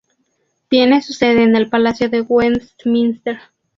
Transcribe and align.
Tiene 0.67 1.03
su 1.03 1.13
sede 1.13 1.43
en 1.43 1.55
el 1.55 1.69
Palacio 1.69 2.09
de 2.09 2.21
Westminster. 2.21 3.37